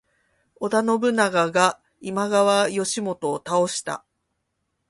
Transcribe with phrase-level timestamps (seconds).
[0.59, 4.03] 織田信長が今川義元を倒した。